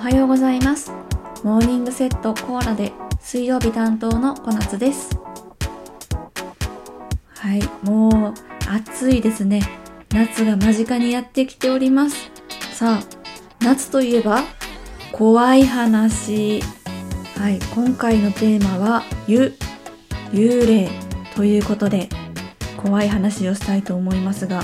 [0.00, 0.90] はようございます。
[1.44, 5.10] モーニングセットコーラで水曜日担当の小夏です。
[7.34, 8.34] はいもう
[8.66, 9.60] 暑いですね。
[10.08, 12.30] 夏が間近にやってきております。
[12.72, 14.42] さあ夏といえば
[15.12, 16.62] 怖い話。
[17.36, 19.54] はい今回のテーマはゆ
[20.32, 20.88] 幽霊
[21.36, 22.08] ということで
[22.78, 24.62] 怖い話をしたいと思いますが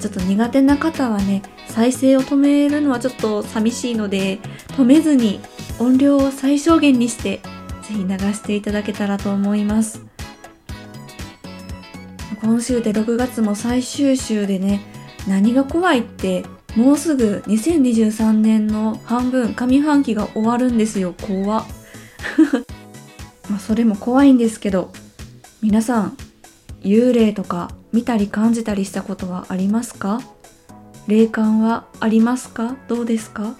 [0.00, 1.42] ちょっと苦手な方はね
[1.78, 4.40] 再生を止めるのはちょっと寂しいので
[4.76, 5.38] 止めずに
[5.78, 7.36] 音量を最小限にして
[7.82, 10.04] ぜひ流していただけたらと思います。
[12.42, 14.80] 今週で6月も最終週でね
[15.28, 21.14] 何が怖いってもうすぐ2023年の半分上半期が終わるんですよ。
[21.22, 21.64] 怖
[23.48, 24.90] まあそれも怖いんですけど
[25.62, 26.16] 皆さん
[26.82, 30.20] 幽霊とか見たり感じたりしたことはありますか？
[31.08, 32.76] 霊感はありますか？
[32.86, 33.56] どうですか？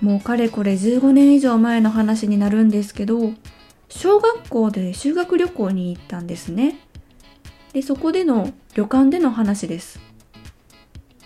[0.00, 3.32] もうかれこれ15年以上前の話になるんですけど
[3.88, 6.78] 小学校で修学旅行に行ったんですね。
[7.72, 9.98] でそこでの旅館での話です。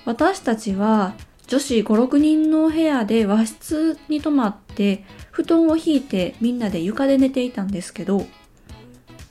[0.06, 1.12] 私たちは
[1.46, 8.26] 女子56人の部屋で和室に泊まって布団を引いてみんなで床で寝ていたんですけど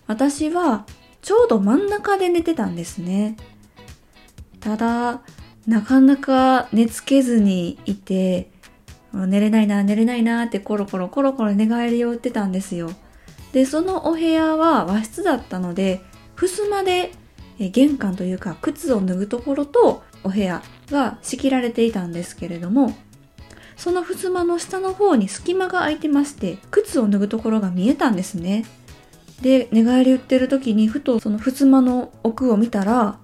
[0.06, 0.86] 私は
[1.24, 3.38] ちょうど真ん中で寝てたんですね。
[4.68, 5.22] ただ、
[5.66, 8.52] なかなか寝つけずにいて、
[9.14, 12.92] 寝れないな、寝れないなってコロコロコロコロ寝返りを打ってたんですよ。
[13.54, 16.02] で、そのお部屋は和室だったので、
[16.36, 17.14] 襖で
[17.60, 22.94] 玄関というか靴を脱ぐところとお部屋が仕切られていたんですけれども、
[23.78, 28.66] その襖の下の方に隙間が空いてまして、靴を脱ぐところが見えたんですね。
[29.42, 33.18] で寝返り打ってる時にふとその襖の奥を見たら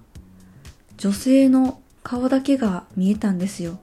[1.04, 3.78] 女性の顔だけが見えたんですよ。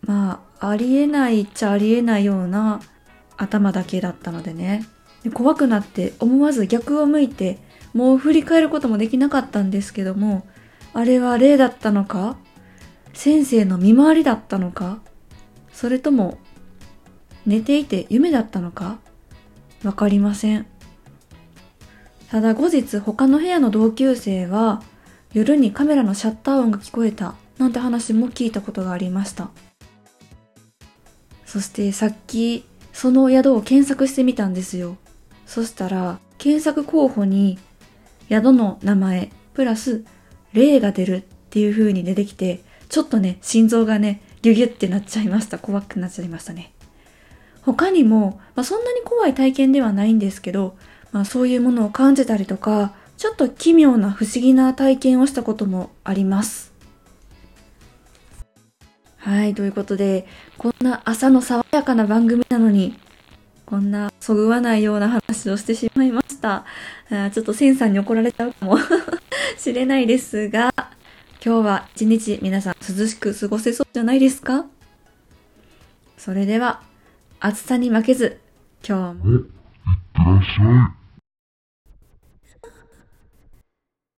[0.00, 2.80] まあありえないっちゃありえないような
[3.36, 4.86] 頭だけだったのでね。
[5.22, 7.58] で怖くなって思わず逆を向いて
[7.92, 10.46] もう振り返ることもできなかったんですけども
[10.94, 12.38] あれは霊だったのか？
[13.12, 15.00] 先生の見回りだったのか？
[15.70, 16.38] それとも
[17.44, 19.00] 寝ていて夢だったのか？
[19.84, 20.64] わかりません。
[22.30, 24.82] ただ後日他の部屋の同級生は
[25.32, 29.50] 夜にカメラのシャッター音が聞こえたなんて話も聞いたことがありました。
[31.46, 34.96] そしてさっきその宿を検索してみたんですよ。
[35.46, 37.58] そしたら検索候補に
[38.28, 40.04] 宿の名前プラス
[40.52, 45.58] 霊が出るっていう風に出てきてちょっとね心臓がねギュギュってなっちゃいました。
[45.58, 46.72] 怖くなっちゃいましたね。
[47.62, 50.76] 他にも、まあ、そんなに怖い体験ではないんですけど、
[51.12, 56.72] まあ、そういうものを感じたりとか、ちょっと奇妙な不思議な体験をしたこともあります。
[59.18, 60.26] はい、ということで、
[60.56, 62.98] こんな朝の爽やかな番組なのに、
[63.66, 66.64] こんなそぐわないような話をしてしまいました。
[67.10, 68.78] あちょっとセンさんに怒られちゃうかも
[69.58, 70.72] しれないですが、
[71.44, 74.64] 今日は一日皆さん涼しく過ごせそうじゃないですか？
[76.16, 76.80] それでは、
[77.38, 78.40] 暑さに負けず、
[78.82, 79.30] 今日も。
[79.34, 79.50] いって
[80.16, 80.99] らっしゃい。